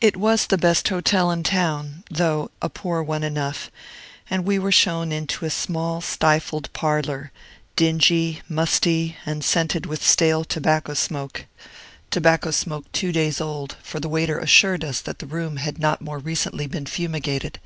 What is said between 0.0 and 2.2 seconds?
It was the best hotel in town,